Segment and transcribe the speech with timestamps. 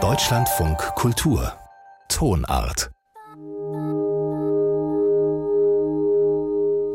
[0.00, 1.52] Deutschlandfunk Kultur
[2.08, 2.92] Tonart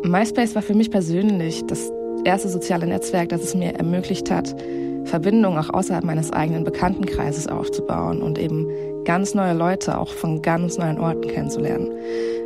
[0.06, 1.92] MySpace war für mich persönlich das
[2.24, 4.56] erste soziale Netzwerk, das es mir ermöglicht hat,
[5.04, 8.70] Verbindungen auch außerhalb meines eigenen Bekanntenkreises aufzubauen und eben
[9.04, 11.92] ganz neue Leute auch von ganz neuen Orten kennenzulernen.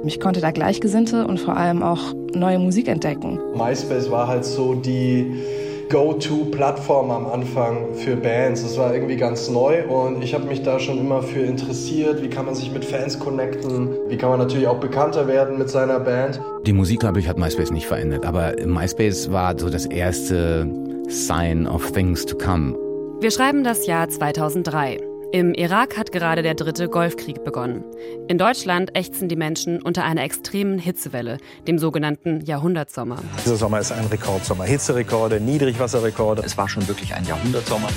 [0.03, 3.39] Ich konnte da Gleichgesinnte und vor allem auch neue Musik entdecken.
[3.55, 5.43] MySpace war halt so die
[5.89, 8.63] Go-To-Plattform am Anfang für Bands.
[8.63, 12.21] Das war irgendwie ganz neu und ich habe mich da schon immer für interessiert.
[12.21, 13.89] Wie kann man sich mit Fans connecten?
[14.07, 16.41] Wie kann man natürlich auch bekannter werden mit seiner Band?
[16.65, 20.67] Die Musik, glaube ich, hat MySpace nicht verändert, aber MySpace war so das erste
[21.07, 22.75] Sign of Things to Come.
[23.19, 25.16] Wir schreiben das Jahr 2003.
[25.33, 27.83] Im Irak hat gerade der dritte Golfkrieg begonnen.
[28.29, 31.37] In Deutschland ächzen die Menschen unter einer extremen Hitzewelle,
[31.67, 33.17] dem sogenannten Jahrhundertsommer.
[33.43, 34.63] Dieser Sommer ist ein Rekordsommer.
[34.63, 36.43] Hitzerekorde, Niedrigwasserrekorde.
[36.45, 37.89] Es war schon wirklich ein Jahrhundertsommer.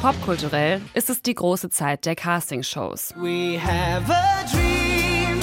[0.00, 3.12] Popkulturell ist es die große Zeit der Castingshows.
[3.18, 5.38] We have a dream.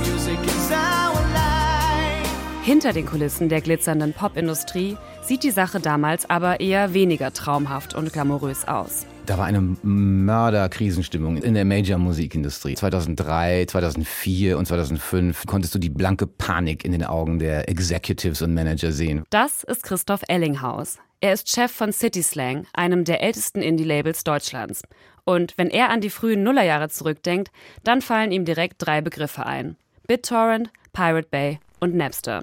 [0.00, 2.28] Music is our life.
[2.64, 8.12] Hinter den Kulissen der glitzernden Popindustrie sieht die Sache damals aber eher weniger traumhaft und
[8.12, 9.06] glamourös aus.
[9.30, 12.74] Da war eine Mörderkrisenstimmung in der Major-Musikindustrie.
[12.74, 18.52] 2003, 2004 und 2005 konntest du die blanke Panik in den Augen der Executives und
[18.54, 19.22] Manager sehen.
[19.30, 20.98] Das ist Christoph Ellinghaus.
[21.20, 24.82] Er ist Chef von City Slang, einem der ältesten Indie-Labels Deutschlands.
[25.22, 27.52] Und wenn er an die frühen Nullerjahre zurückdenkt,
[27.84, 29.76] dann fallen ihm direkt drei Begriffe ein.
[30.08, 32.42] BitTorrent, Pirate Bay und Napster.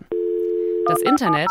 [0.88, 1.50] Das Internet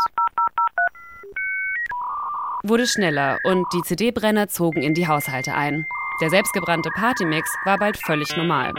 [2.69, 5.85] wurde schneller und die CD-Brenner zogen in die Haushalte ein.
[6.19, 8.73] Der selbstgebrannte Partymix war bald völlig normal.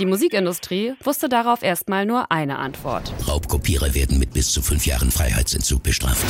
[0.00, 3.12] Die Musikindustrie wusste darauf erstmal nur eine Antwort.
[3.28, 6.24] Raubkopierer werden mit bis zu fünf Jahren Freiheitsentzug bestraft.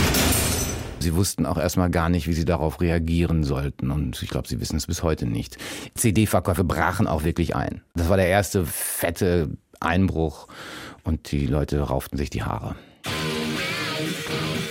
[0.99, 3.91] Sie wussten auch erstmal gar nicht, wie sie darauf reagieren sollten.
[3.91, 5.57] Und ich glaube, sie wissen es bis heute nicht.
[5.95, 7.83] CD-Verkäufe brachen auch wirklich ein.
[7.95, 9.49] Das war der erste fette
[9.81, 10.47] Einbruch
[11.05, 12.77] und die Leute rauften sich die Haare.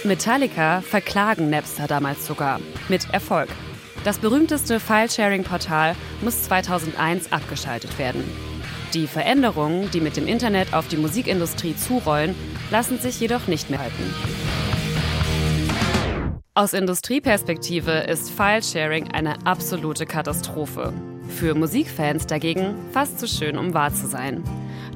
[0.04, 2.60] Metallica verklagen Napster damals sogar.
[2.88, 3.50] Mit Erfolg.
[4.04, 8.24] Das berühmteste File-Sharing-Portal muss 2001 abgeschaltet werden.
[8.94, 12.34] Die Veränderungen, die mit dem Internet auf die Musikindustrie zurollen,
[12.72, 14.14] lassen sich jedoch nicht mehr halten.
[16.56, 20.92] Aus Industrieperspektive ist File-Sharing eine absolute Katastrophe.
[21.28, 24.44] Für Musikfans dagegen fast zu schön, um wahr zu sein.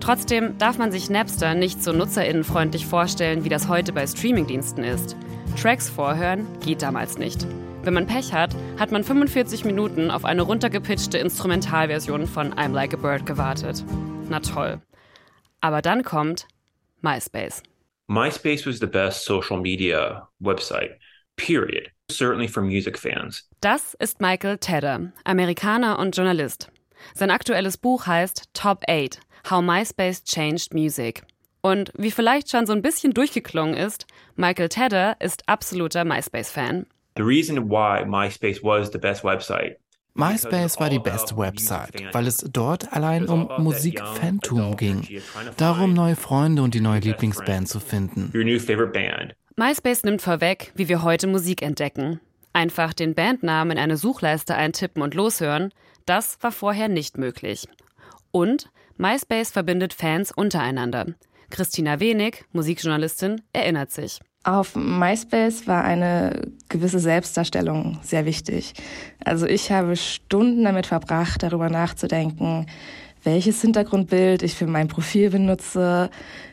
[0.03, 5.15] Trotzdem darf man sich Napster nicht so nutzerinnenfreundlich vorstellen, wie das heute bei Streamingdiensten ist.
[5.57, 7.47] Tracks vorhören geht damals nicht.
[7.83, 12.93] Wenn man Pech hat, hat man 45 Minuten auf eine runtergepitchte Instrumentalversion von I'm Like
[12.93, 13.85] a Bird gewartet.
[14.27, 14.81] Na toll.
[15.61, 16.49] Aber dann kommt
[16.99, 17.63] MySpace.
[18.07, 20.99] MySpace was the best social media website,
[21.37, 21.87] period.
[22.11, 23.47] Certainly for music fans.
[23.61, 26.69] Das ist Michael Tedder, Amerikaner und Journalist.
[27.13, 31.23] Sein aktuelles Buch heißt Top 8 How MySpace Changed Music.
[31.61, 34.05] Und wie vielleicht schon so ein bisschen durchgeklungen ist,
[34.35, 36.85] Michael Tedder ist absoluter MySpace-Fan.
[37.15, 39.77] The reason why MySpace was the best website
[40.15, 45.07] MySpace war die beste Website, weil es dort allein um Musikfantum ging.
[45.57, 48.31] Darum, neue Freunde und die neue Lieblingsband zu finden.
[49.55, 52.19] MySpace nimmt vorweg, wie wir heute Musik entdecken.
[52.53, 55.73] Einfach den Bandnamen in eine Suchleiste eintippen und loshören,
[56.05, 57.67] das war vorher nicht möglich.
[58.35, 61.05] Und MySpace verbindet Fans untereinander.
[61.51, 64.19] Christina Wenig, Musikjournalistin, erinnert sich.
[64.43, 68.73] Auf MySpace war eine gewisse Selbstdarstellung sehr wichtig.
[69.23, 72.65] Also ich habe Stunden damit verbracht, darüber nachzudenken,
[73.23, 76.09] welches Hintergrundbild ich für mein Profil benutze,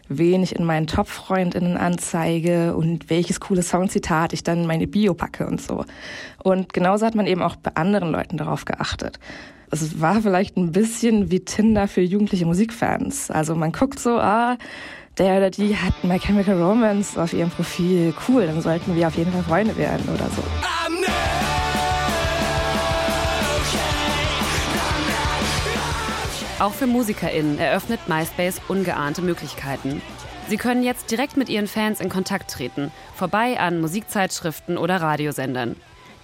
[0.08, 5.14] wen ich in meinen Top-Freundinnen anzeige und welches coole Songzitat ich dann in meine Bio
[5.14, 5.84] packe und so.
[6.42, 9.18] Und genauso hat man eben auch bei anderen Leuten darauf geachtet
[9.70, 13.30] es war vielleicht ein bisschen wie Tinder für jugendliche Musikfans.
[13.30, 14.56] Also man guckt so, ah,
[15.18, 18.12] der oder die hat My Chemical Romance auf ihrem Profil.
[18.28, 20.79] Cool, dann sollten wir auf jeden Fall Freunde werden oder so.
[26.60, 30.02] Auch für MusikerInnen eröffnet MySpace ungeahnte Möglichkeiten.
[30.46, 35.76] Sie können jetzt direkt mit ihren Fans in Kontakt treten, vorbei an Musikzeitschriften oder Radiosendern.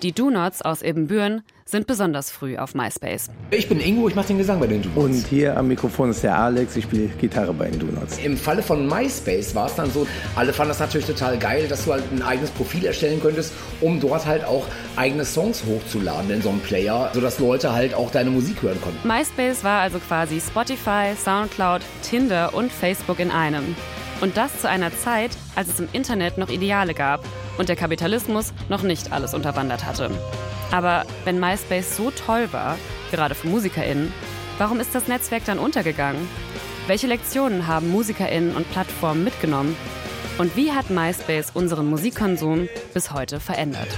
[0.03, 3.29] Die Do-Nots aus Ebenbüren sind besonders früh auf MySpace.
[3.51, 5.05] Ich bin Ingo, ich mache den Gesang bei den Do-Nots.
[5.05, 8.19] Und hier am Mikrofon ist der Alex, ich spiele Gitarre bei den Do-Nots.
[8.19, 11.85] Im Falle von MySpace war es dann so, alle fanden das natürlich total geil, dass
[11.85, 14.65] du halt ein eigenes Profil erstellen könntest, um dort halt auch
[14.95, 19.07] eigene Songs hochzuladen in so einem Player, sodass Leute halt auch deine Musik hören konnten.
[19.07, 23.75] MySpace war also quasi Spotify, Soundcloud, Tinder und Facebook in einem.
[24.21, 27.25] Und das zu einer Zeit, als es im Internet noch Ideale gab
[27.59, 30.11] und der Kapitalismus noch nicht alles unterwandert hatte.
[30.71, 32.77] Aber wenn MySpace so toll war,
[33.11, 34.13] gerade für MusikerInnen,
[34.59, 36.29] warum ist das Netzwerk dann untergegangen?
[36.87, 39.77] Welche Lektionen haben MusikerInnen und Plattformen mitgenommen?
[40.39, 43.89] Und wie hat MySpace unseren Musikkonsum bis heute verändert?